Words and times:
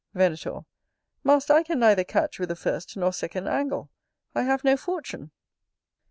Venator. 0.15 0.61
Master, 1.23 1.53
I 1.53 1.61
can 1.61 1.77
neither 1.77 2.03
catch 2.03 2.39
with 2.39 2.49
the 2.49 2.55
first 2.55 2.97
nor 2.97 3.13
second 3.13 3.47
angle: 3.47 3.91
I 4.33 4.41
have 4.41 4.63
no 4.63 4.75
fortune. 4.75 5.29